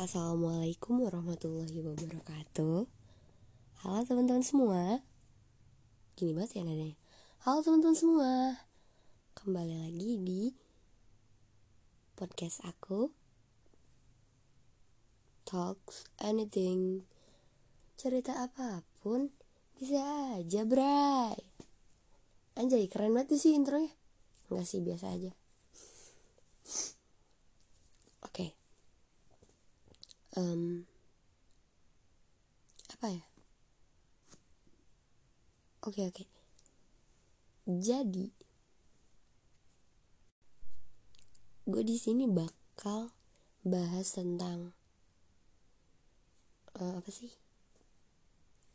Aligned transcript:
Assalamualaikum 0.00 1.04
warahmatullahi 1.04 1.84
wabarakatuh. 1.84 2.88
Halo 3.84 4.00
teman-teman 4.08 4.40
semua. 4.40 5.04
Gini 6.16 6.32
banget 6.32 6.56
ya 6.56 6.64
nadanya. 6.64 6.96
Halo 7.44 7.60
teman-teman 7.60 7.92
semua. 7.92 8.32
Kembali 9.36 9.76
lagi 9.76 10.16
di 10.24 10.42
Podcast 12.16 12.64
aku. 12.64 13.12
Talks 15.44 16.08
anything. 16.16 17.04
Cerita 18.00 18.40
apa 18.40 18.80
pun 19.04 19.28
Bisa 19.76 20.00
aja 20.40 20.64
bray. 20.64 21.36
Anjay 22.56 22.88
keren 22.88 23.12
banget 23.12 23.36
sih 23.36 23.52
intronya. 23.52 23.92
Enggak 24.48 24.64
sih 24.64 24.80
biasa 24.80 25.12
aja 25.12 25.36
Oke 28.24 28.48
okay 28.48 28.50
um, 30.36 30.84
apa 32.94 33.06
ya? 33.10 33.24
Oke 35.80 36.04
okay, 36.04 36.04
oke. 36.10 36.14
Okay. 36.20 36.28
jadi 37.70 38.26
gue 41.70 41.82
di 41.86 41.96
sini 41.96 42.26
bakal 42.26 43.14
bahas 43.62 44.12
tentang 44.12 44.74
uh, 46.76 47.00
apa 47.00 47.10
sih? 47.14 47.32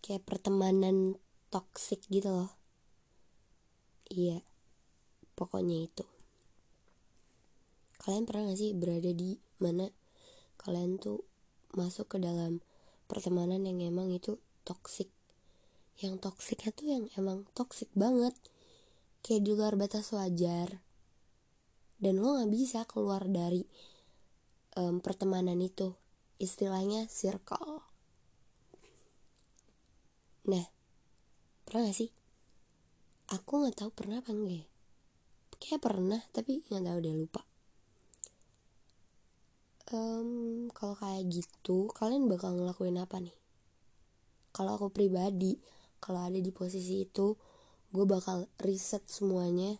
Kayak 0.01 0.25
pertemanan 0.25 1.19
toksik 1.53 2.01
gitu 2.09 2.33
loh. 2.33 2.51
Iya 4.09 4.41
pokoknya 5.35 5.85
itu. 5.85 6.05
Kalian 7.99 8.23
pernah 8.23 8.49
gak 8.49 8.59
sih 8.59 8.71
berada 8.71 9.11
di 9.11 9.37
mana 9.59 9.91
kalian 10.61 10.97
tuh 10.97 11.21
masuk 11.75 12.15
ke 12.15 12.17
dalam 12.17 12.63
pertemanan 13.05 13.63
yang 13.67 13.79
emang 13.83 14.09
itu 14.09 14.41
toksik 14.65 15.11
yang 16.03 16.19
toksiknya 16.19 16.75
tuh 16.75 16.87
yang 16.91 17.05
emang 17.15 17.47
toksik 17.55 17.87
banget. 17.95 18.35
Kayak 19.23 19.41
di 19.47 19.51
luar 19.55 19.73
batas 19.79 20.11
wajar. 20.11 20.83
Dan 21.95 22.19
lo 22.19 22.35
nggak 22.35 22.51
bisa 22.51 22.83
keluar 22.83 23.23
dari 23.25 23.63
um, 24.75 24.99
pertemanan 24.99 25.57
itu. 25.63 25.95
Istilahnya 26.35 27.07
circle. 27.07 27.79
Nah 30.51 30.65
pernah 31.63 31.89
gak 31.89 31.97
sih? 31.97 32.11
Aku 33.31 33.63
nggak 33.63 33.81
tahu 33.81 33.89
pernah 33.95 34.19
apa 34.19 34.35
enggak 34.35 34.61
ya? 34.61 34.65
Kayak 35.57 35.81
pernah 35.81 36.21
tapi 36.35 36.61
nggak 36.67 36.83
tahu 36.83 36.97
deh 37.01 37.15
lupa 37.15 37.41
um, 39.93 40.65
kalau 40.73 40.95
kayak 40.97 41.29
gitu 41.29 41.91
kalian 41.93 42.25
bakal 42.25 42.55
ngelakuin 42.55 42.97
apa 42.97 43.21
nih? 43.21 43.35
Kalau 44.55 44.79
aku 44.79 44.87
pribadi 44.89 45.59
kalau 45.99 46.25
ada 46.25 46.39
di 46.39 46.49
posisi 46.49 47.03
itu 47.03 47.35
gue 47.91 48.05
bakal 48.07 48.49
riset 48.61 49.05
semuanya. 49.05 49.77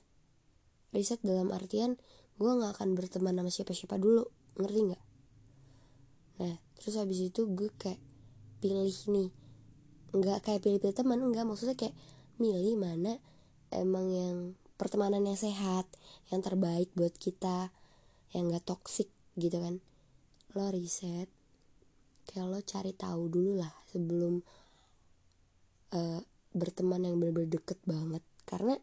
Riset 0.93 1.23
dalam 1.25 1.49
artian 1.55 1.97
gue 2.35 2.51
nggak 2.51 2.77
akan 2.77 2.93
berteman 2.93 3.39
sama 3.39 3.49
siapa-siapa 3.49 3.95
dulu 3.97 4.27
ngerti 4.59 4.79
nggak? 4.91 5.03
Nah 6.43 6.53
terus 6.77 6.95
habis 6.99 7.19
itu 7.23 7.47
gue 7.49 7.71
kayak 7.79 8.01
pilih 8.59 8.93
nih. 9.09 9.29
Nggak 10.15 10.39
kayak 10.45 10.61
pilih-pilih 10.61 10.95
teman 10.95 11.19
enggak 11.23 11.47
maksudnya 11.47 11.75
kayak 11.75 11.95
milih 12.35 12.75
mana 12.75 13.15
emang 13.71 14.11
yang 14.11 14.37
pertemanan 14.75 15.23
yang 15.23 15.39
sehat 15.39 15.87
yang 16.27 16.43
terbaik 16.43 16.91
buat 16.99 17.15
kita 17.15 17.71
yang 18.35 18.51
gak 18.51 18.67
toksik 18.67 19.07
gitu 19.39 19.63
kan 19.63 19.79
lo 20.55 20.71
riset 20.71 21.27
kayak 22.25 22.47
lo 22.49 22.59
cari 22.63 22.95
tahu 22.95 23.29
dulu 23.29 23.61
lah 23.61 23.69
sebelum 23.91 24.41
uh, 25.93 26.21
berteman 26.55 27.05
yang 27.05 27.21
bener-bener 27.21 27.59
deket 27.61 27.77
banget. 27.85 28.23
Karena 28.49 28.73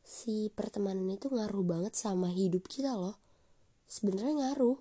si 0.00 0.48
pertemanan 0.54 1.10
itu 1.12 1.28
ngaruh 1.28 1.66
banget 1.66 1.92
sama 1.98 2.32
hidup 2.32 2.64
kita 2.70 2.96
loh. 2.96 3.20
Sebenarnya 3.90 4.48
ngaruh. 4.48 4.80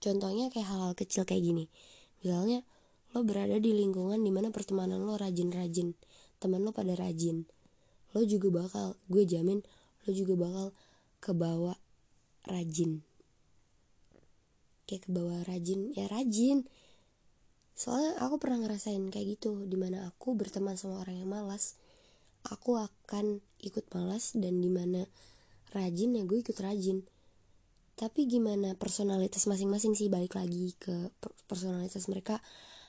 Contohnya 0.00 0.48
kayak 0.48 0.72
hal-hal 0.72 0.94
kecil 0.96 1.28
kayak 1.28 1.44
gini. 1.44 1.64
Misalnya 2.24 2.64
lo 3.10 3.26
berada 3.26 3.58
di 3.58 3.74
lingkungan 3.74 4.22
di 4.22 4.30
mana 4.30 4.54
pertemanan 4.54 5.02
lo 5.02 5.18
rajin-rajin 5.18 5.98
teman 6.38 6.62
lo 6.62 6.70
pada 6.70 6.94
rajin 6.94 7.42
lo 8.14 8.22
juga 8.22 8.64
bakal 8.64 8.94
gue 9.10 9.26
jamin 9.26 9.58
lo 10.06 10.10
juga 10.14 10.38
bakal 10.38 10.66
kebawa 11.18 11.74
rajin 12.46 13.02
kayak 14.90 15.06
ke 15.06 15.10
bawah 15.14 15.46
rajin 15.46 15.94
ya 15.94 16.10
rajin. 16.10 16.66
Soalnya 17.78 18.18
aku 18.18 18.42
pernah 18.42 18.66
ngerasain 18.66 19.06
kayak 19.14 19.38
gitu 19.38 19.62
di 19.70 19.78
mana 19.78 20.10
aku 20.10 20.34
berteman 20.34 20.74
sama 20.74 20.98
orang 21.06 21.22
yang 21.22 21.30
malas 21.30 21.78
aku 22.48 22.80
akan 22.80 23.44
ikut 23.60 23.92
malas 23.92 24.32
dan 24.32 24.64
di 24.64 24.70
mana 24.72 25.04
rajin 25.76 26.16
ya 26.16 26.22
gue 26.24 26.38
ikut 26.40 26.56
rajin. 26.56 27.04
Tapi 27.98 28.24
gimana 28.24 28.72
personalitas 28.80 29.44
masing-masing 29.44 29.92
sih 29.92 30.08
balik 30.08 30.32
lagi 30.32 30.72
ke 30.80 31.12
personalitas 31.44 32.08
mereka. 32.08 32.40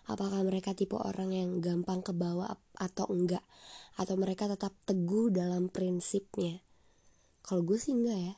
Apakah 0.08 0.42
mereka 0.48 0.72
tipe 0.72 0.96
orang 0.96 1.36
yang 1.36 1.60
gampang 1.60 2.00
ke 2.00 2.16
bawah 2.16 2.48
atau 2.80 3.06
enggak? 3.12 3.44
Atau 4.00 4.16
mereka 4.16 4.48
tetap 4.48 4.72
teguh 4.88 5.30
dalam 5.30 5.68
prinsipnya? 5.68 6.64
Kalau 7.44 7.62
gue 7.68 7.76
sih 7.76 7.92
enggak 7.92 8.18
ya. 8.18 8.36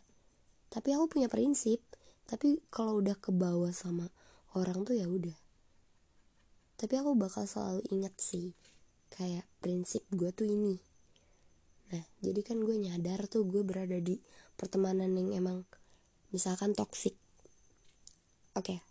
Tapi 0.74 0.98
aku 0.98 1.06
punya 1.18 1.30
prinsip 1.30 1.80
tapi 2.30 2.64
kalau 2.74 3.00
udah 3.00 3.16
ke 3.20 3.30
bawah 3.30 3.72
sama 3.76 4.10
orang 4.56 4.84
tuh 4.88 4.96
ya 4.98 5.08
udah. 5.10 5.36
Tapi 6.80 6.94
aku 7.00 7.16
bakal 7.16 7.48
selalu 7.48 7.84
ingat 7.94 8.16
sih 8.20 8.52
kayak 9.14 9.46
prinsip 9.62 10.04
gue 10.10 10.34
tuh 10.34 10.50
ini. 10.50 10.80
Nah 11.94 12.04
jadi 12.24 12.42
kan 12.42 12.64
gue 12.64 12.76
nyadar 12.76 13.30
tuh 13.30 13.46
gue 13.46 13.62
berada 13.62 14.00
di 14.02 14.18
pertemanan 14.58 15.14
yang 15.14 15.34
emang 15.34 15.68
misalkan 16.34 16.74
toksik 16.74 17.14
oke 18.54 18.82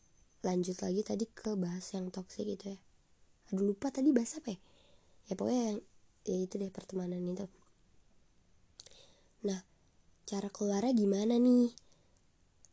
lanjut 0.43 0.75
lagi 0.83 1.03
tadi 1.07 1.25
ke 1.31 1.55
bahas 1.55 1.87
yang 1.95 2.11
toksik 2.11 2.47
itu 2.51 2.75
ya. 2.75 2.79
Aduh 3.51 3.63
lupa 3.63 3.95
tadi 3.95 4.11
bahas 4.11 4.35
apa 4.35 4.55
ya? 4.55 4.59
Ya 5.31 5.35
pokoknya 5.39 5.63
yang 5.71 5.79
ya 6.27 6.37
itu 6.43 6.55
deh 6.59 6.71
pertemanan 6.75 7.23
itu. 7.23 7.47
Nah 9.47 9.63
cara 10.27 10.51
keluarnya 10.51 10.91
gimana 10.99 11.39
nih 11.39 11.71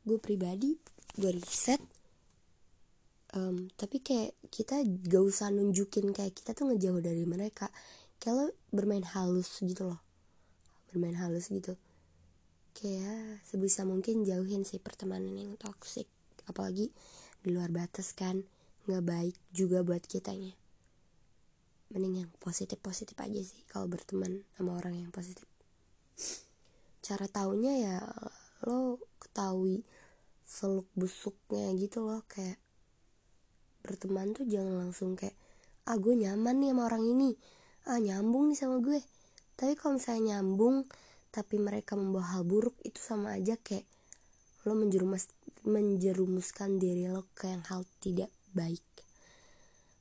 gue 0.09 0.18
pribadi 0.18 0.74
gue 1.22 1.30
riset 1.30 1.78
um, 3.38 3.70
tapi 3.78 4.02
kayak 4.02 4.34
kita 4.50 4.81
gak 4.86 5.24
usah 5.24 5.53
nunjukin 5.53 6.09
kayak 6.14 6.34
kita 6.34 6.58
tuh 6.58 6.72
ngejauh 6.72 7.02
dari 7.02 7.25
mereka. 7.28 7.70
Kayak 8.19 8.36
lo 8.36 8.46
bermain 8.74 9.06
halus 9.06 9.62
gitu 9.62 9.94
loh. 9.94 10.02
Bermain 10.92 11.16
halus 11.16 11.52
gitu. 11.53 11.78
Kayak 12.74 13.44
sebisa 13.46 13.84
mungkin 13.84 14.24
jauhin 14.24 14.64
sih 14.64 14.80
pertemanan 14.80 15.36
yang 15.36 15.53
toksik 15.59 16.08
apalagi 16.48 16.90
di 17.46 17.53
luar 17.53 17.69
batas 17.69 18.18
kan 18.18 18.42
nggak 18.90 19.06
baik 19.06 19.36
juga 19.53 19.86
buat 19.86 20.02
kitanya. 20.02 20.56
Mending 21.94 22.25
yang 22.25 22.31
positif 22.42 22.78
positif 22.81 23.18
aja 23.22 23.42
sih 23.42 23.62
kalau 23.69 23.90
berteman 23.90 24.46
sama 24.58 24.78
orang 24.78 24.98
yang 24.98 25.12
positif. 25.14 25.46
Cara 27.03 27.25
taunya 27.30 27.74
ya 27.78 27.98
lo 28.66 29.02
ketahui 29.22 29.84
seluk 30.50 30.90
busuknya 30.98 31.70
gitu 31.78 32.02
loh 32.02 32.26
kayak 32.26 32.58
berteman 33.86 34.34
tuh 34.34 34.50
jangan 34.50 34.82
langsung 34.82 35.14
kayak 35.14 35.38
ah 35.86 35.98
gue 35.98 36.18
nyaman 36.18 36.58
nih 36.58 36.70
sama 36.74 36.82
orang 36.90 37.06
ini. 37.06 37.32
Ah 37.86 38.02
nyambung 38.02 38.50
nih 38.50 38.58
sama 38.58 38.82
gue. 38.82 39.00
Tapi 39.54 39.78
kalau 39.78 40.02
misalnya 40.02 40.42
nyambung 40.42 40.90
tapi 41.30 41.62
mereka 41.62 41.94
membawa 41.94 42.34
hal 42.34 42.44
buruk 42.46 42.74
itu 42.82 42.98
sama 42.98 43.38
aja 43.38 43.54
kayak 43.62 43.86
lo 44.66 44.74
menjerumus 44.74 45.30
menjerumuskan 45.66 46.81
diri 46.81 47.06
lo 47.06 47.30
ke 47.38 47.54
yang 47.54 47.64
hal 47.69 47.86
tidak 48.02 48.34
baik. 48.54 48.81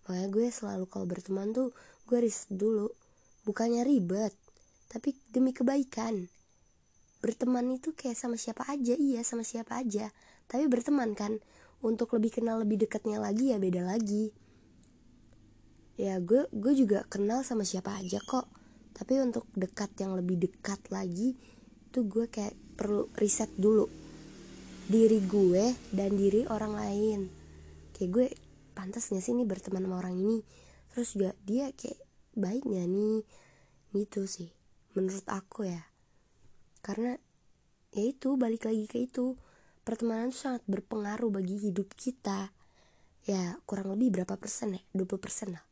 Makanya 0.08 0.28
gue 0.32 0.46
selalu 0.48 0.84
kalau 0.88 1.04
berteman 1.04 1.52
tuh 1.52 1.76
gue 2.08 2.18
riset 2.24 2.48
dulu 2.48 2.88
bukannya 3.44 3.84
ribet 3.84 4.32
tapi 4.88 5.12
demi 5.28 5.52
kebaikan. 5.52 6.28
Berteman 7.20 7.76
itu 7.76 7.92
kayak 7.92 8.16
sama 8.16 8.40
siapa 8.40 8.64
aja 8.68 8.96
iya 8.96 9.20
sama 9.20 9.44
siapa 9.44 9.80
aja 9.80 10.08
tapi 10.48 10.64
berteman 10.66 11.12
kan. 11.12 11.38
Untuk 11.78 12.10
lebih 12.18 12.42
kenal 12.42 12.58
lebih 12.66 12.82
dekatnya 12.82 13.22
lagi 13.22 13.54
ya 13.54 13.62
beda 13.62 13.86
lagi. 13.86 14.34
Ya 15.94 16.18
gue 16.18 16.50
gue 16.50 16.74
juga 16.74 17.06
kenal 17.06 17.46
sama 17.46 17.62
siapa 17.62 17.94
aja 17.94 18.18
kok. 18.18 18.50
Tapi 18.98 19.22
untuk 19.22 19.46
dekat 19.54 19.94
yang 20.02 20.18
lebih 20.18 20.42
dekat 20.42 20.82
lagi 20.90 21.38
tuh 21.94 22.10
gue 22.10 22.26
kayak 22.26 22.58
perlu 22.74 23.06
riset 23.14 23.54
dulu. 23.54 23.86
Diri 24.90 25.22
gue 25.22 25.70
dan 25.94 26.18
diri 26.18 26.42
orang 26.50 26.74
lain. 26.74 27.20
Kayak 27.94 28.10
gue 28.10 28.26
pantas 28.74 29.06
gak 29.14 29.22
sih 29.22 29.38
nih 29.38 29.46
berteman 29.46 29.86
sama 29.86 30.02
orang 30.02 30.18
ini. 30.18 30.42
Terus 30.90 31.14
juga 31.14 31.30
dia 31.46 31.70
kayak 31.70 32.02
baik 32.34 32.66
gak 32.66 32.88
nih. 32.90 33.22
Gitu 33.94 34.26
sih 34.26 34.50
menurut 34.98 35.26
aku 35.30 35.70
ya. 35.70 35.86
Karena 36.82 37.14
ya 37.94 38.02
itu 38.02 38.34
balik 38.34 38.66
lagi 38.66 38.90
ke 38.90 39.06
itu 39.06 39.38
pertemanan 39.88 40.28
itu 40.28 40.44
sangat 40.44 40.60
berpengaruh 40.68 41.32
bagi 41.32 41.56
hidup 41.56 41.96
kita. 41.96 42.52
Ya 43.24 43.56
kurang 43.64 43.96
lebih 43.96 44.20
berapa 44.20 44.36
persen 44.36 44.76
ya? 44.76 44.82
20 44.92 45.16
persen 45.16 45.56
lah. 45.56 45.64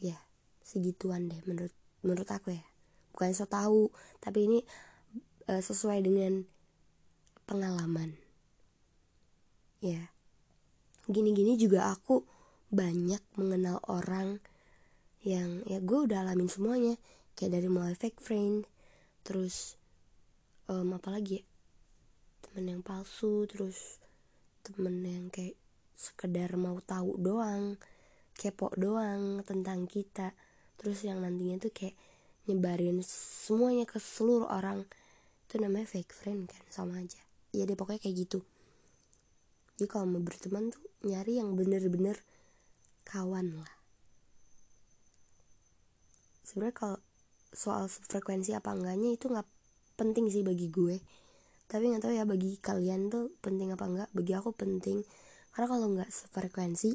Ya 0.00 0.16
segituan 0.64 1.28
deh 1.28 1.36
menurut 1.44 1.76
menurut 2.00 2.24
aku 2.32 2.56
ya. 2.56 2.64
Bukan 3.12 3.36
so 3.36 3.44
tahu 3.44 3.92
tapi 4.24 4.48
ini 4.48 4.58
uh, 5.52 5.60
sesuai 5.60 6.00
dengan 6.00 6.48
pengalaman. 7.44 8.16
Ya 9.84 10.08
gini-gini 11.12 11.60
juga 11.60 11.92
aku 11.92 12.24
banyak 12.72 13.20
mengenal 13.36 13.84
orang 13.84 14.40
yang 15.20 15.60
ya 15.68 15.76
gue 15.84 16.08
udah 16.08 16.24
alamin 16.24 16.48
semuanya. 16.48 16.96
Kayak 17.36 17.60
dari 17.60 17.68
mulai 17.68 17.92
fake 17.92 18.24
friend 18.24 18.64
terus 19.28 19.76
um, 20.72 20.96
apa 20.96 21.12
lagi 21.12 21.44
ya 21.44 21.55
temen 22.56 22.72
yang 22.72 22.80
palsu 22.80 23.44
terus 23.44 24.00
temen 24.64 25.04
yang 25.04 25.28
kayak 25.28 25.60
sekedar 25.92 26.56
mau 26.56 26.80
tahu 26.80 27.20
doang 27.20 27.76
kepo 28.32 28.72
doang 28.80 29.44
tentang 29.44 29.84
kita. 29.84 30.32
Terus 30.80 31.04
yang 31.04 31.20
nantinya 31.20 31.60
tuh 31.60 31.68
kayak 31.68 31.92
nyebarin 32.48 33.04
semuanya 33.04 33.84
ke 33.84 34.00
seluruh 34.00 34.48
orang. 34.48 34.88
Itu 35.44 35.60
namanya 35.60 35.84
fake 35.84 36.16
friend 36.16 36.48
kan 36.48 36.64
sama 36.72 37.04
aja. 37.04 37.20
Ya 37.52 37.68
deh 37.68 37.76
pokoknya 37.76 38.00
kayak 38.00 38.24
gitu. 38.24 38.40
Jadi 39.76 39.92
kalau 39.92 40.08
mau 40.08 40.24
berteman 40.24 40.72
tuh 40.72 40.80
nyari 41.04 41.36
yang 41.36 41.52
bener-bener 41.60 42.24
kawan 43.04 43.60
lah. 43.60 43.72
Sebenarnya 46.40 46.72
kalau 46.72 46.98
soal 47.52 47.92
frekuensi 47.92 48.56
apa 48.56 48.72
enggaknya 48.72 49.12
itu 49.12 49.28
nggak 49.28 49.44
penting 50.00 50.32
sih 50.32 50.40
bagi 50.40 50.72
gue 50.72 51.04
tapi 51.66 51.90
nggak 51.90 52.02
tahu 52.06 52.14
ya 52.14 52.22
bagi 52.22 52.62
kalian 52.62 53.10
tuh 53.10 53.34
penting 53.42 53.74
apa 53.74 53.84
enggak 53.86 54.10
bagi 54.14 54.32
aku 54.38 54.54
penting. 54.54 55.02
Karena 55.50 55.66
kalau 55.66 55.86
nggak 55.90 56.10
sefrekuensi 56.10 56.94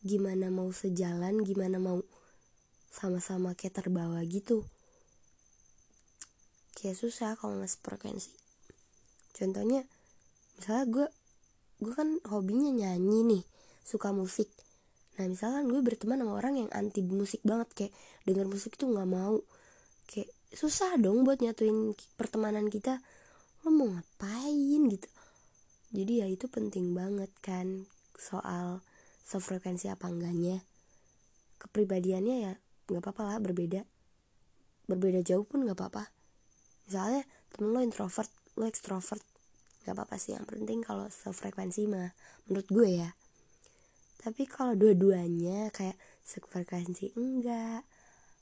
gimana 0.00 0.48
mau 0.48 0.72
sejalan 0.72 1.44
gimana 1.44 1.76
mau 1.76 2.00
sama-sama 2.88 3.52
kayak 3.52 3.84
terbawa 3.84 4.24
gitu? 4.24 4.64
Kayak 6.72 6.96
susah 6.96 7.36
kalau 7.36 7.60
nggak 7.60 7.72
sefrekuensi. 7.76 8.32
Contohnya 9.36 9.84
misalnya 10.56 10.84
gue 10.88 11.06
gue 11.80 11.92
kan 11.96 12.08
hobinya 12.28 12.72
nyanyi 12.72 13.20
nih 13.24 13.42
suka 13.84 14.16
musik. 14.16 14.48
Nah 15.20 15.28
misalkan 15.28 15.68
gue 15.68 15.80
berteman 15.84 16.24
sama 16.24 16.32
orang 16.40 16.56
yang 16.56 16.70
anti 16.72 17.04
musik 17.04 17.44
banget 17.44 17.68
kayak 17.76 17.92
denger 18.24 18.48
musik 18.48 18.80
tuh 18.80 18.88
nggak 18.88 19.08
mau. 19.12 19.44
Kayak 20.08 20.32
susah 20.56 20.96
dong 20.96 21.22
buat 21.22 21.44
nyatuin 21.44 21.92
pertemanan 22.16 22.72
kita 22.72 23.04
lo 23.64 23.68
mau 23.68 23.88
ngapain 23.92 24.82
gitu? 24.88 25.08
Jadi 25.90 26.12
ya 26.22 26.26
itu 26.30 26.46
penting 26.46 26.94
banget 26.94 27.28
kan 27.42 27.84
soal 28.16 28.80
sefrekuensi 29.26 29.90
apa 29.90 30.08
enggaknya. 30.08 30.62
Kepribadiannya 31.60 32.36
ya 32.40 32.52
nggak 32.88 33.02
apa-apa 33.02 33.22
lah 33.26 33.38
berbeda. 33.42 33.84
Berbeda 34.86 35.20
jauh 35.26 35.44
pun 35.44 35.66
nggak 35.66 35.76
apa-apa. 35.76 36.08
Misalnya 36.88 37.22
temen 37.52 37.74
lo 37.74 37.80
introvert 37.82 38.30
lo 38.56 38.64
extrovert 38.64 39.22
nggak 39.84 39.94
apa-apa 39.94 40.16
sih. 40.16 40.38
Yang 40.38 40.46
penting 40.56 40.80
kalau 40.80 41.10
sefrekuensi 41.10 41.90
mah 41.90 42.14
menurut 42.48 42.68
gue 42.70 42.88
ya. 43.02 43.10
Tapi 44.20 44.44
kalau 44.48 44.76
dua-duanya 44.76 45.72
kayak 45.72 45.96
sefrekuensi 46.24 47.16
enggak 47.16 47.82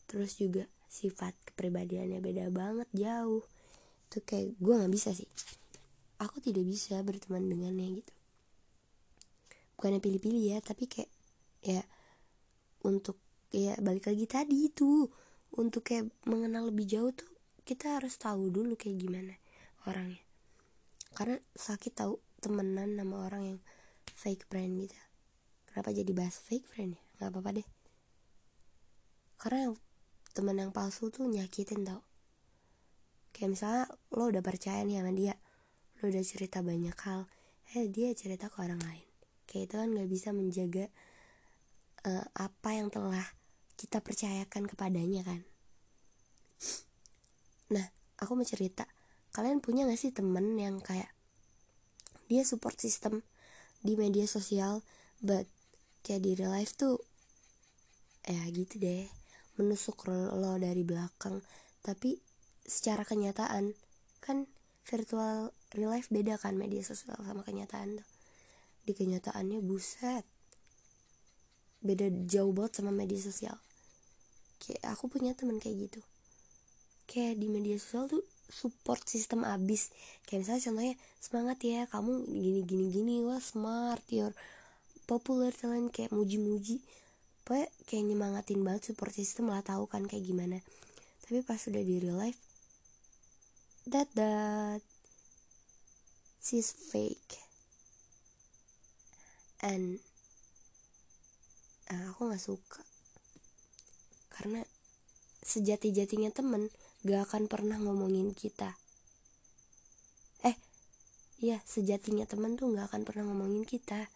terus 0.08 0.40
juga 0.40 0.64
sifat 0.88 1.36
kepribadiannya 1.52 2.18
beda 2.24 2.48
banget 2.48 2.88
jauh 2.96 3.44
itu 4.08 4.24
kayak 4.24 4.56
gue 4.56 4.72
nggak 4.72 4.88
bisa 4.88 5.12
sih. 5.12 5.28
Aku 6.16 6.40
tidak 6.40 6.64
bisa 6.64 6.96
berteman 7.04 7.44
dengannya 7.44 8.00
gitu. 8.00 8.14
Bukannya 9.76 10.00
pilih-pilih 10.00 10.56
ya 10.56 10.58
tapi 10.64 10.88
kayak 10.88 11.12
ya 11.60 11.84
untuk 12.82 13.20
ya 13.52 13.76
balik 13.84 14.08
lagi 14.08 14.24
tadi 14.24 14.72
itu. 14.72 15.12
Untuk 15.48 15.88
kayak 15.88 16.12
mengenal 16.28 16.68
lebih 16.68 16.84
jauh 16.88 17.12
tuh 17.12 17.28
kita 17.64 18.00
harus 18.00 18.16
tahu 18.16 18.48
dulu 18.48 18.76
kayak 18.76 18.96
gimana 19.00 19.36
orangnya. 19.84 20.24
Karena 21.12 21.36
sakit 21.56 21.92
tahu 21.92 22.16
temenan 22.40 22.96
sama 22.96 23.28
orang 23.28 23.42
yang 23.44 23.60
fake 24.16 24.48
friend 24.48 24.88
gitu. 24.88 24.96
Kenapa 25.68 25.92
jadi 25.92 26.12
bahas 26.16 26.36
fake 26.36 26.64
friend 26.64 26.96
ya? 26.96 27.02
Nggak 27.16 27.28
apa-apa 27.32 27.50
deh. 27.60 27.68
Karena 29.36 29.58
yang 29.68 29.76
teman 30.32 30.56
yang 30.56 30.72
palsu 30.72 31.12
tuh 31.12 31.28
nyakitin 31.28 31.84
tau 31.84 32.07
kayak 33.38 33.54
misalnya 33.54 33.86
lo 34.10 34.26
udah 34.26 34.42
percaya 34.42 34.82
nih 34.82 34.98
sama 34.98 35.14
dia 35.14 35.38
lo 36.02 36.10
udah 36.10 36.24
cerita 36.26 36.58
banyak 36.58 36.98
hal 37.06 37.30
eh 37.78 37.86
dia 37.86 38.10
cerita 38.18 38.50
ke 38.50 38.58
orang 38.64 38.82
lain. 38.82 39.06
Kayak 39.46 39.62
itu 39.70 39.74
kan 39.78 39.88
gak 39.94 40.10
bisa 40.10 40.28
menjaga 40.34 40.84
uh, 42.08 42.26
apa 42.34 42.70
yang 42.74 42.90
telah 42.90 43.24
kita 43.78 44.02
percayakan 44.02 44.66
kepadanya 44.66 45.22
kan. 45.22 45.40
Nah 47.70 47.86
aku 48.18 48.34
mau 48.34 48.42
cerita. 48.42 48.88
Kalian 49.30 49.62
punya 49.62 49.86
gak 49.86 50.00
sih 50.00 50.10
temen 50.10 50.58
yang 50.58 50.80
kayak 50.82 51.12
dia 52.26 52.42
support 52.42 52.74
system 52.80 53.22
di 53.84 53.94
media 53.94 54.26
sosial 54.26 54.82
but 55.22 55.46
kayak 56.02 56.26
di 56.26 56.34
real 56.34 56.52
life 56.52 56.74
tuh 56.74 56.98
ya 58.26 58.44
gitu 58.50 58.82
deh 58.82 59.06
menusuk 59.60 60.08
lo 60.10 60.56
dari 60.56 60.82
belakang. 60.82 61.44
Tapi 61.84 62.27
secara 62.68 63.02
kenyataan. 63.02 63.72
Kan 64.20 64.46
virtual 64.84 65.52
real 65.76 65.90
life 65.92 66.08
beda 66.12 66.40
kan 66.40 66.56
media 66.56 66.84
sosial 66.84 67.16
sama 67.24 67.42
kenyataan 67.42 68.00
tuh. 68.00 68.08
Di 68.84 68.92
kenyataannya 68.96 69.60
buset. 69.64 70.24
Beda 71.80 72.08
jauh 72.28 72.52
banget 72.52 72.80
sama 72.80 72.92
media 72.92 73.18
sosial. 73.18 73.56
Kayak 74.60 74.84
aku 74.96 75.08
punya 75.08 75.32
temen 75.32 75.60
kayak 75.60 75.88
gitu. 75.88 76.00
Kayak 77.08 77.40
di 77.40 77.46
media 77.48 77.76
sosial 77.80 78.08
tuh 78.08 78.24
support 78.48 79.04
sistem 79.04 79.44
abis. 79.44 79.92
Kayak 80.24 80.44
misalnya 80.44 80.62
contohnya 80.64 80.94
semangat 81.20 81.58
ya 81.64 81.80
kamu 81.88 82.12
gini 82.28 82.60
gini 82.64 82.86
gini 82.88 83.14
wah 83.24 83.40
smart 83.40 84.04
your 84.08 84.32
popular 85.04 85.52
talent 85.52 85.92
kayak 85.92 86.12
muji-muji. 86.12 86.80
Pokoknya 87.44 87.68
kayak 87.88 88.04
nyemangatin 88.08 88.60
banget 88.60 88.92
support 88.92 89.12
system 89.12 89.52
lah 89.52 89.60
tahu 89.64 89.88
kan 89.88 90.04
kayak 90.04 90.24
gimana. 90.24 90.60
Tapi 91.24 91.44
pas 91.44 91.60
udah 91.60 91.84
di 91.84 91.96
real 92.00 92.16
life 92.16 92.47
that 93.88 94.08
that 94.12 94.84
she's 96.44 96.72
fake. 96.72 97.40
And 99.64 99.98
uh, 101.88 102.12
aku 102.12 102.28
nggak 102.28 102.44
suka. 102.44 102.84
Karena 104.32 104.62
sejati-jatinya 105.42 106.30
temen 106.30 106.70
gak 107.02 107.32
akan 107.32 107.50
pernah 107.50 107.80
ngomongin 107.80 108.36
kita. 108.36 108.76
Eh 110.46 110.54
iya 111.42 111.58
sejatinya 111.66 112.28
temen 112.28 112.54
tuh 112.54 112.70
gak 112.76 112.92
akan 112.92 113.02
pernah 113.02 113.26
ngomongin 113.32 113.66
kita. 113.66 114.06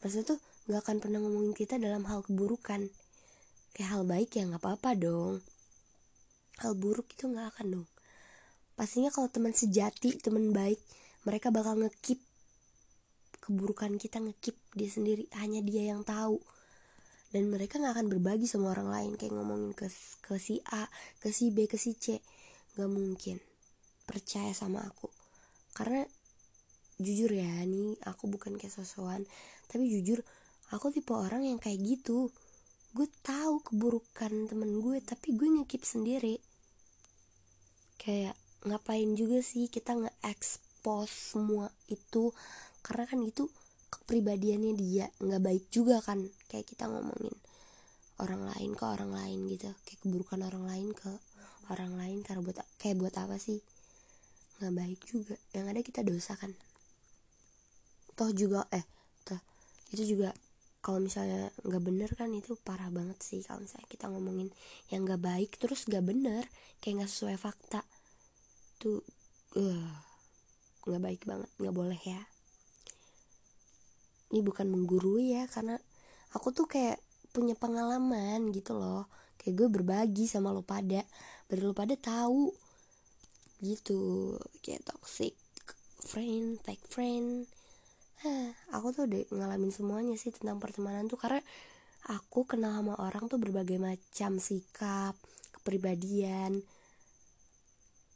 Maksudnya 0.00 0.36
tuh 0.36 0.40
gak 0.70 0.88
akan 0.88 0.96
pernah 1.04 1.20
ngomongin 1.20 1.52
kita 1.52 1.76
dalam 1.76 2.08
hal 2.08 2.24
keburukan. 2.24 2.88
Kayak 3.76 3.88
hal 3.92 4.02
baik 4.08 4.30
ya 4.36 4.48
nggak 4.48 4.60
apa-apa 4.60 4.96
dong. 4.96 5.40
Hal 6.60 6.72
buruk 6.76 7.12
itu 7.12 7.28
nggak 7.28 7.56
akan 7.56 7.66
dong 7.76 7.86
pastinya 8.82 9.14
kalau 9.14 9.30
teman 9.30 9.54
sejati 9.54 10.18
teman 10.18 10.50
baik 10.50 10.82
mereka 11.22 11.54
bakal 11.54 11.78
ngekip 11.78 12.18
keburukan 13.42 13.98
kita 13.98 14.22
ngekip 14.22 14.54
dia 14.78 14.86
sendiri. 14.86 15.26
Hanya 15.34 15.58
dia 15.66 15.90
yang 15.90 16.06
tahu. 16.06 16.38
Dan 17.34 17.50
mereka 17.50 17.82
nggak 17.82 17.98
akan 17.98 18.06
berbagi 18.06 18.46
sama 18.46 18.70
orang 18.70 18.88
lain. 18.88 19.12
Kayak 19.18 19.34
ngomongin 19.34 19.74
ke 19.74 19.90
ke 20.22 20.38
si 20.38 20.62
A 20.70 20.86
ke 21.18 21.34
si 21.34 21.50
B 21.50 21.66
ke 21.66 21.74
si 21.74 21.98
C. 21.98 22.22
Nggak 22.78 22.90
mungkin. 22.94 23.36
Percaya 24.06 24.54
sama 24.54 24.86
aku. 24.86 25.10
Karena 25.74 26.06
jujur 27.02 27.34
ya 27.34 27.66
nih 27.66 27.98
aku 28.06 28.30
bukan 28.30 28.54
kayak 28.54 28.70
sosokan. 28.70 29.26
Tapi 29.66 29.90
jujur 29.90 30.22
aku 30.70 30.94
tipe 30.94 31.10
orang 31.10 31.42
yang 31.42 31.58
kayak 31.58 31.82
gitu. 31.82 32.30
Gue 32.92 33.08
tahu 33.24 33.64
keburukan 33.64 34.46
temen 34.46 34.78
gue 34.78 35.02
tapi 35.02 35.34
gue 35.34 35.48
ngekip 35.48 35.82
sendiri. 35.82 36.38
Kayak 37.96 38.36
ngapain 38.62 39.18
juga 39.18 39.42
sih 39.42 39.66
kita 39.66 39.98
nge-expose 39.98 41.34
semua 41.34 41.70
itu? 41.90 42.30
Karena 42.82 43.04
kan 43.06 43.20
itu 43.22 43.50
kepribadiannya 43.92 44.72
dia 44.74 45.06
nggak 45.20 45.42
baik 45.42 45.64
juga 45.68 46.00
kan 46.00 46.24
kayak 46.48 46.64
kita 46.64 46.88
ngomongin 46.88 47.36
orang 48.22 48.48
lain 48.48 48.72
ke 48.72 48.84
orang 48.88 49.12
lain 49.12 49.38
gitu 49.52 49.68
kayak 49.84 50.00
keburukan 50.00 50.40
orang 50.48 50.64
lain 50.64 50.88
ke 50.96 51.12
orang 51.68 51.92
lain 52.00 52.24
karena 52.24 52.40
buat 52.40 52.58
kayak 52.80 52.96
buat 52.98 53.14
apa 53.18 53.36
sih? 53.36 53.60
Nggak 54.60 54.74
baik 54.74 55.00
juga 55.04 55.34
yang 55.52 55.66
ada 55.68 55.80
kita 55.84 56.00
dosa 56.00 56.38
kan. 56.38 56.56
Toh 58.16 58.30
juga 58.32 58.64
eh 58.72 58.84
toh 59.26 59.40
itu 59.92 60.16
juga 60.16 60.32
kalau 60.82 60.98
misalnya 60.98 61.46
nggak 61.62 61.82
bener 61.86 62.10
kan 62.18 62.28
itu 62.34 62.58
parah 62.58 62.90
banget 62.90 63.14
sih 63.22 63.40
kalau 63.46 63.62
misalnya 63.62 63.86
kita 63.86 64.10
ngomongin 64.10 64.50
yang 64.90 65.06
nggak 65.06 65.22
baik 65.22 65.50
terus 65.62 65.86
nggak 65.86 66.02
bener 66.02 66.42
kayak 66.82 67.02
nggak 67.02 67.10
sesuai 67.10 67.38
fakta 67.38 67.86
tuh 68.82 68.98
uh, 69.54 69.86
nggak 70.82 71.02
baik 71.02 71.22
banget 71.22 71.50
nggak 71.62 71.74
boleh 71.74 72.00
ya. 72.02 72.18
Ini 74.34 74.42
bukan 74.42 74.66
menggurui 74.66 75.38
ya 75.38 75.46
karena 75.46 75.78
aku 76.34 76.50
tuh 76.50 76.66
kayak 76.66 76.98
punya 77.30 77.54
pengalaman 77.54 78.50
gitu 78.50 78.74
loh. 78.74 79.06
Kayak 79.38 79.54
gue 79.62 79.68
berbagi 79.70 80.26
sama 80.26 80.50
lo 80.50 80.66
pada 80.66 81.06
biar 81.46 81.60
lo 81.62 81.76
pada 81.76 81.94
tahu 81.94 82.50
gitu. 83.62 84.34
Kayak 84.66 84.90
toxic 84.90 85.38
friend 86.02 86.58
fake 86.66 86.86
friend. 86.90 87.46
Hah, 88.26 88.54
aku 88.74 88.94
tuh 88.94 89.06
udah 89.06 89.22
ngalamin 89.34 89.70
semuanya 89.70 90.14
sih 90.18 90.34
tentang 90.34 90.58
pertemanan 90.58 91.06
tuh 91.06 91.18
karena 91.18 91.42
aku 92.10 92.46
kenal 92.46 92.82
sama 92.82 92.94
orang 92.98 93.30
tuh 93.30 93.38
berbagai 93.38 93.78
macam 93.78 94.42
sikap 94.42 95.14
kepribadian 95.54 96.62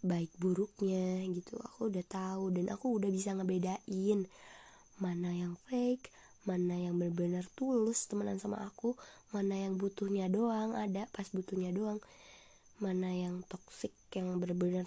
baik 0.07 0.33
buruknya 0.39 1.21
gitu. 1.35 1.59
Aku 1.61 1.91
udah 1.91 2.05
tahu 2.07 2.55
dan 2.55 2.71
aku 2.73 2.97
udah 2.97 3.11
bisa 3.13 3.35
ngebedain 3.35 4.27
mana 4.97 5.31
yang 5.35 5.61
fake 5.69 6.09
mana 6.47 6.79
yang 6.79 6.97
benar-benar 6.97 7.45
tulus 7.59 8.07
temenan 8.07 8.39
sama 8.39 8.63
aku 8.63 8.95
mana 9.35 9.67
yang 9.67 9.77
butuhnya 9.77 10.31
doang 10.31 10.73
ada 10.79 11.11
pas 11.11 11.27
butuhnya 11.29 11.75
doang 11.75 11.99
mana 12.79 13.11
yang 13.11 13.43
toxic 13.51 13.93
yang 14.15 14.31
benar-benar 14.39 14.87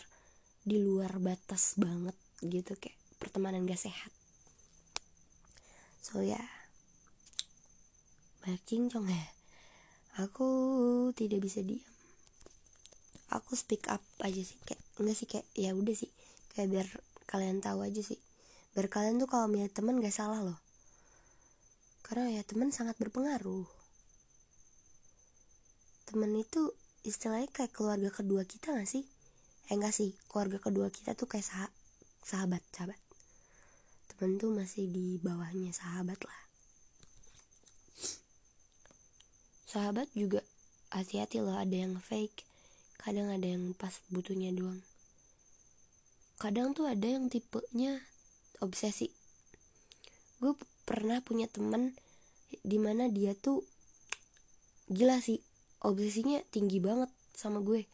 di 0.63 0.79
luar 0.79 1.19
batas 1.19 1.75
banget 1.75 2.15
gitu 2.41 2.79
kayak 2.79 2.95
pertemanan 3.19 3.67
gak 3.67 3.77
sehat. 3.77 4.09
So 5.99 6.23
ya. 6.23 6.39
Yeah. 6.39 6.49
banyak 8.39 8.63
cincong 8.63 9.07
ya 9.11 9.25
aku 10.23 10.47
tidak 11.13 11.43
bisa 11.43 11.59
diam 11.59 11.88
aku 13.29 13.53
speak 13.53 13.86
up 13.89 14.01
aja 14.21 14.41
sih. 14.41 14.57
Kayak 14.65 14.81
enggak 14.98 15.15
sih 15.15 15.27
kayak 15.29 15.48
ya 15.53 15.71
udah 15.77 15.95
sih. 15.95 16.12
Kayak 16.53 16.67
biar 16.69 16.88
kalian 17.29 17.62
tahu 17.62 17.86
aja 17.86 18.01
sih. 18.01 18.19
Biar 18.74 18.89
kalian 18.89 19.21
tuh 19.21 19.29
kalau 19.29 19.45
milih 19.45 19.69
temen 19.69 20.01
gak 20.01 20.13
salah 20.13 20.41
loh. 20.41 20.59
Karena 22.01 22.33
ya 22.33 22.41
temen 22.41 22.74
sangat 22.74 22.98
berpengaruh. 22.98 23.69
Temen 26.09 26.31
itu 26.33 26.74
istilahnya 27.05 27.50
kayak 27.53 27.69
keluarga 27.69 28.09
kedua 28.09 28.45
kita 28.50 28.74
gak 28.74 28.89
sih? 28.89 29.05
Eh 29.69 29.77
enggak 29.77 29.93
sih. 29.93 30.17
Keluarga 30.25 30.57
kedua 30.57 30.89
kita 30.89 31.13
tuh 31.13 31.29
kayak 31.29 31.45
sah 31.45 31.69
sahabat 32.25 32.65
sahabat. 32.74 32.98
Temen 34.09 34.41
tuh 34.41 34.50
masih 34.50 34.89
di 34.89 35.21
bawahnya 35.21 35.69
sahabat 35.69 36.17
lah. 36.25 36.41
Sahabat 39.69 40.09
juga 40.17 40.41
hati-hati 40.89 41.45
loh 41.45 41.53
ada 41.53 41.77
yang 41.77 42.01
fake 42.01 42.49
kadang 43.00 43.32
ada 43.32 43.48
yang 43.48 43.72
pas 43.79 43.96
butuhnya 44.12 44.51
doang. 44.51 44.84
Kadang 46.36 46.75
tuh 46.75 46.88
ada 46.88 47.08
yang 47.08 47.32
tipenya 47.32 48.03
obsesi. 48.60 49.08
Gue 50.44 50.56
pernah 50.84 51.24
punya 51.24 51.48
temen 51.48 51.96
di 52.63 52.75
mana 52.75 53.08
dia 53.08 53.32
tuh 53.36 53.63
gila 54.91 55.24
sih 55.24 55.39
obsesinya 55.79 56.44
tinggi 56.51 56.84
banget 56.84 57.08
sama 57.32 57.63
gue. 57.63 57.88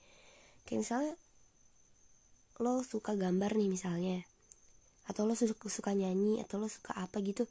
Kayak 0.66 0.80
misalnya 0.82 1.14
lo 2.58 2.82
suka 2.82 3.14
gambar 3.14 3.54
nih 3.54 3.70
misalnya 3.70 4.26
atau 5.06 5.30
lo 5.30 5.38
suka, 5.38 5.70
suka 5.70 5.92
nyanyi 5.94 6.42
atau 6.42 6.58
lo 6.58 6.66
suka 6.66 6.98
apa 6.98 7.22
gitu 7.22 7.46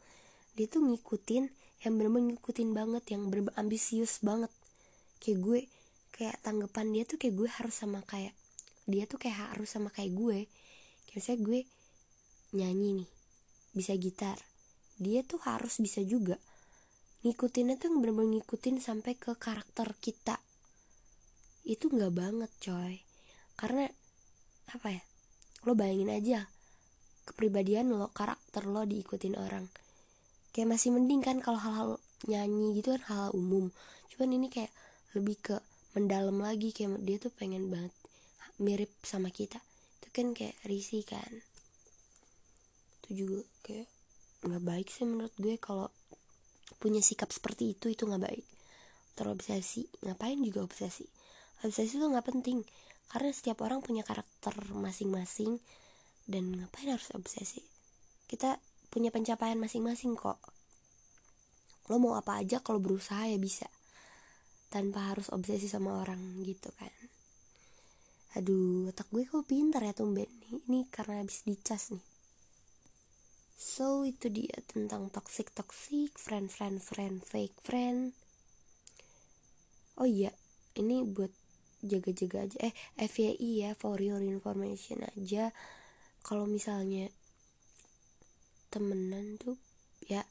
dia 0.59 0.67
tuh 0.67 0.83
ngikutin 0.83 1.51
yang 1.87 1.93
bener-bener 2.01 2.35
ngikutin 2.35 2.71
banget 2.73 3.05
yang 3.15 3.29
bener, 3.29 3.51
-bener 3.51 3.55
ambisius 3.61 4.23
banget. 4.25 4.51
Kayak 5.21 5.39
gue 5.45 5.61
kayak 6.15 6.39
tanggapan 6.47 6.95
dia 6.95 7.03
tuh 7.03 7.19
kayak 7.19 7.35
gue 7.35 7.51
harus 7.51 7.75
sama 7.75 8.07
kayak 8.07 8.39
dia 8.87 9.05
tuh 9.11 9.19
kayak 9.19 9.51
harus 9.51 9.67
sama 9.67 9.91
kayak 9.91 10.15
gue. 10.15 10.47
Kayak 11.11 11.17
misalnya 11.19 11.41
gue 11.43 11.61
nyanyi 12.55 12.91
nih 13.03 13.11
bisa 13.75 13.99
gitar 13.99 14.39
dia 14.95 15.27
tuh 15.27 15.43
harus 15.43 15.83
bisa 15.83 15.99
juga 16.07 16.39
ngikutinnya 17.27 17.83
tuh 17.83 17.91
bener-bener 17.99 18.39
ngikutin 18.39 18.79
sampai 18.79 19.19
ke 19.19 19.35
karakter 19.35 19.91
kita. 19.99 20.39
Itu 21.67 21.91
nggak 21.91 22.13
banget 22.15 22.51
coy. 22.63 23.03
Karena 23.59 23.91
apa 24.71 24.89
ya 24.95 25.03
lo 25.67 25.73
bayangin 25.75 26.13
aja 26.13 26.41
kepribadian 27.25 27.91
lo 27.91 28.13
karakter 28.13 28.69
lo 28.69 28.85
diikutin 28.87 29.35
orang. 29.35 29.67
Kayak 30.55 30.79
masih 30.79 30.95
mending 30.95 31.25
kan 31.25 31.43
kalau 31.43 31.59
hal-hal 31.59 31.91
nyanyi 32.29 32.79
gitu 32.79 32.95
kan 32.95 33.03
hal, 33.11 33.19
hal 33.27 33.31
umum. 33.35 33.75
Cuman 34.13 34.31
ini 34.37 34.47
kayak 34.53 34.71
lebih 35.17 35.41
ke 35.41 35.57
mendalam 35.95 36.43
lagi 36.43 36.75
kayak 36.75 36.99
dia 37.07 37.17
tuh 37.23 37.31
pengen 37.31 37.71
banget 37.71 37.95
mirip 38.59 38.91
sama 39.07 39.31
kita. 39.31 39.63
Itu 40.03 40.09
kan 40.11 40.35
kayak 40.35 40.59
risih 40.67 41.07
kan. 41.07 41.31
Itu 43.03 43.09
juga 43.15 43.41
kayak 43.63 43.89
nggak 44.45 44.63
baik 44.67 44.89
sih 44.91 45.07
menurut 45.07 45.35
gue 45.41 45.57
kalau 45.57 45.89
punya 46.83 47.01
sikap 47.01 47.31
seperti 47.31 47.79
itu 47.79 47.95
itu 47.95 48.05
nggak 48.11 48.23
baik. 48.27 48.47
Terobsesi 49.15 49.87
ngapain 50.03 50.43
juga 50.43 50.67
obsesi? 50.67 51.07
Obsesi 51.63 51.95
itu 51.95 52.07
nggak 52.07 52.27
penting 52.27 52.67
karena 53.15 53.31
setiap 53.31 53.63
orang 53.63 53.79
punya 53.79 54.03
karakter 54.03 54.53
masing-masing 54.75 55.63
dan 56.27 56.59
ngapain 56.59 56.91
harus 56.91 57.09
obsesi? 57.15 57.63
Kita 58.27 58.59
punya 58.91 59.15
pencapaian 59.15 59.59
masing-masing 59.63 60.19
kok. 60.19 60.43
Lo 61.87 62.03
mau 62.03 62.19
apa 62.19 62.43
aja 62.43 62.59
kalau 62.59 62.83
berusaha 62.83 63.31
ya 63.31 63.39
bisa 63.39 63.69
tanpa 64.75 65.15
harus 65.15 65.31
obsesi 65.31 65.71
sama 65.71 66.03
orang 66.03 66.19
gitu 66.43 66.75
kan. 66.75 66.91
Aduh 68.35 68.91
otak 68.91 69.07
gue 69.15 69.23
kok 69.23 69.47
pintar 69.47 69.87
ya 69.87 69.95
tumben. 69.95 70.27
Ini 70.51 70.91
karena 70.91 71.23
habis 71.23 71.47
dicas 71.47 71.95
nih. 71.95 72.03
So 73.55 74.03
itu 74.03 74.27
dia 74.35 74.59
tentang 74.67 75.15
toxic 75.15 75.55
toxic 75.55 76.19
friend 76.19 76.51
friend 76.51 76.83
friend 76.83 77.23
fake 77.23 77.55
friend. 77.63 78.11
Oh 79.95 80.11
iya 80.11 80.35
ini 80.75 81.07
buat 81.07 81.31
jaga-jaga 81.87 82.51
aja. 82.51 82.59
Eh 82.59 82.75
FYI 82.99 83.51
ya 83.63 83.71
for 83.79 84.03
your 84.03 84.19
information 84.19 85.07
aja. 85.15 85.55
Kalau 86.27 86.51
misalnya 86.51 87.15
temenan 88.75 89.39
tuh 89.39 89.55
ya 90.11 90.27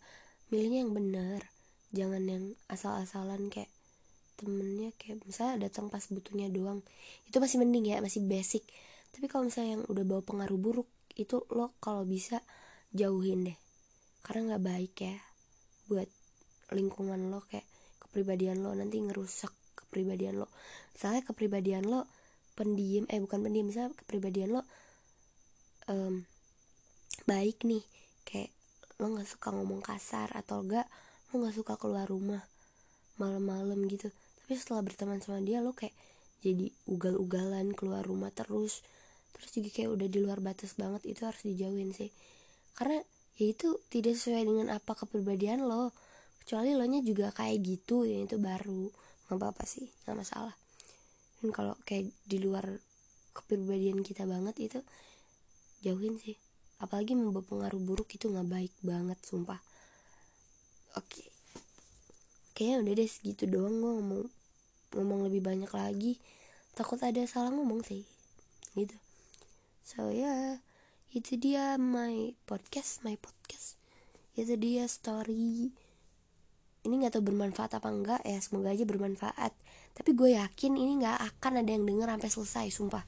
milihnya 0.52 0.84
yang 0.84 0.92
benar. 0.92 1.48
Jangan 1.96 2.28
yang 2.28 2.46
asal-asalan 2.68 3.48
kayak 3.48 3.72
temennya 4.40 4.92
kayak 4.98 5.24
misalnya 5.24 5.70
datang 5.70 5.88
pas 5.88 6.04
butuhnya 6.10 6.50
doang 6.50 6.82
itu 7.30 7.38
masih 7.38 7.62
mending 7.62 7.94
ya 7.94 7.98
masih 8.02 8.26
basic. 8.26 8.66
Tapi 9.14 9.30
kalau 9.30 9.48
misalnya 9.48 9.80
yang 9.80 9.84
udah 9.88 10.04
bawa 10.04 10.22
pengaruh 10.26 10.58
buruk 10.58 10.90
itu 11.14 11.46
lo 11.54 11.74
kalau 11.78 12.04
bisa 12.04 12.42
jauhin 12.94 13.46
deh. 13.46 13.58
Karena 14.26 14.56
nggak 14.56 14.64
baik 14.64 14.94
ya 15.02 15.16
buat 15.92 16.10
lingkungan 16.74 17.30
lo 17.30 17.46
kayak 17.46 17.68
kepribadian 18.02 18.66
lo 18.66 18.74
nanti 18.74 18.98
ngerusak 19.02 19.54
kepribadian 19.78 20.42
lo. 20.42 20.48
Misalnya 20.98 21.22
kepribadian 21.26 21.86
lo 21.86 22.10
pendiam 22.54 23.06
eh 23.10 23.18
bukan 23.18 23.40
pendiam 23.42 23.66
misalnya 23.66 23.98
kepribadian 23.98 24.50
lo 24.54 24.62
um, 25.90 26.26
baik 27.26 27.66
nih 27.66 27.82
kayak 28.28 28.54
lo 29.02 29.10
nggak 29.10 29.28
suka 29.28 29.50
ngomong 29.50 29.82
kasar 29.82 30.30
atau 30.38 30.62
enggak 30.62 30.86
lo 31.34 31.42
nggak 31.42 31.56
suka 31.58 31.74
keluar 31.82 32.06
rumah 32.06 32.46
malam-malam 33.18 33.78
gitu 33.90 34.14
tapi 34.54 34.62
setelah 34.62 34.86
berteman 34.86 35.18
sama 35.18 35.42
dia 35.42 35.66
lo 35.66 35.74
kayak 35.74 35.98
jadi 36.46 36.70
ugal-ugalan 36.86 37.74
keluar 37.74 38.06
rumah 38.06 38.30
terus. 38.30 38.86
Terus 39.34 39.50
juga 39.50 39.70
kayak 39.74 39.90
udah 39.98 40.08
di 40.14 40.20
luar 40.22 40.46
batas 40.46 40.78
banget 40.78 41.10
itu 41.10 41.26
harus 41.26 41.42
dijauhin 41.42 41.90
sih. 41.90 42.14
Karena 42.78 43.02
ya 43.34 43.50
itu 43.50 43.82
tidak 43.90 44.14
sesuai 44.14 44.46
dengan 44.46 44.70
apa 44.70 44.94
kepribadian 44.94 45.66
lo. 45.66 45.90
Kecuali 46.38 46.78
lo 46.78 46.86
nya 46.86 47.02
juga 47.02 47.34
kayak 47.34 47.66
gitu 47.66 48.06
ya 48.06 48.22
itu 48.22 48.38
baru. 48.38 48.94
Nggak 49.26 49.38
apa 49.42 49.46
apa 49.58 49.64
sih 49.66 49.90
nggak 50.06 50.18
masalah. 50.22 50.54
Dan 51.42 51.50
kalau 51.50 51.74
kayak 51.82 52.14
di 52.22 52.38
luar 52.38 52.78
kepribadian 53.34 54.06
kita 54.06 54.30
banget 54.30 54.54
itu 54.62 54.80
jauhin 55.82 56.22
sih. 56.22 56.38
Apalagi 56.78 57.18
membawa 57.18 57.42
pengaruh 57.42 57.82
buruk 57.82 58.14
itu 58.14 58.30
nggak 58.30 58.46
baik 58.54 58.74
banget 58.86 59.18
sumpah. 59.26 59.58
Oke. 60.94 61.10
Okay 61.10 61.34
kayaknya 62.54 62.78
udah 62.86 62.94
deh 63.02 63.10
segitu 63.10 63.44
doang 63.50 63.76
gue 63.82 63.92
ngomong 63.98 64.26
ngomong 64.94 65.28
lebih 65.28 65.42
banyak 65.42 65.70
lagi 65.74 66.22
takut 66.74 66.98
ada 67.06 67.22
salah 67.30 67.54
ngomong 67.54 67.86
sih 67.86 68.02
gitu. 68.74 68.98
So 69.86 70.10
ya 70.10 70.26
yeah, 70.26 70.46
itu 71.14 71.38
dia 71.38 71.78
my 71.78 72.34
podcast 72.50 73.06
my 73.06 73.14
podcast. 73.18 73.78
Itu 74.34 74.58
dia 74.58 74.90
story. 74.90 75.70
Ini 76.84 76.94
nggak 77.00 77.16
tahu 77.16 77.30
bermanfaat 77.30 77.78
apa 77.78 77.90
enggak 77.94 78.22
ya 78.26 78.42
semoga 78.42 78.74
aja 78.74 78.84
bermanfaat. 78.84 79.54
Tapi 79.94 80.10
gue 80.18 80.34
yakin 80.34 80.74
ini 80.74 81.06
nggak 81.06 81.38
akan 81.38 81.62
ada 81.62 81.70
yang 81.70 81.86
denger 81.86 82.10
sampai 82.10 82.30
selesai 82.34 82.68
sumpah. 82.74 83.06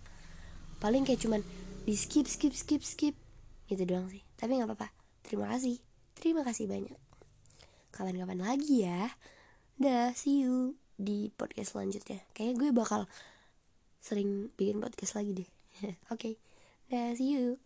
Paling 0.78 1.02
kayak 1.02 1.26
cuman 1.26 1.42
di 1.84 1.98
skip 1.98 2.30
skip 2.30 2.54
skip 2.54 2.86
skip 2.86 3.16
gitu 3.66 3.84
doang 3.90 4.06
sih. 4.14 4.22
Tapi 4.38 4.62
nggak 4.62 4.70
apa-apa. 4.70 4.94
Terima 5.26 5.50
kasih. 5.50 5.82
Terima 6.14 6.46
kasih 6.46 6.70
banyak. 6.70 6.96
Kapan-kapan 7.90 8.46
lagi 8.46 8.86
ya. 8.86 9.10
Dah, 9.82 10.14
see 10.14 10.46
you 10.46 10.85
di 10.96 11.32
podcast 11.36 11.76
selanjutnya. 11.76 12.24
Kayaknya 12.32 12.56
gue 12.60 12.70
bakal 12.72 13.02
sering 14.00 14.54
bikin 14.56 14.80
podcast 14.80 15.18
lagi 15.18 15.44
deh. 15.44 15.50
Oke, 16.14 16.38
okay. 16.92 17.14
see 17.18 17.36
you. 17.36 17.65